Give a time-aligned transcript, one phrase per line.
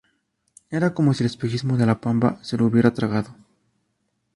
[0.71, 3.35] Era cómo si el espejismo de la Pampa se lo hubiera tragado.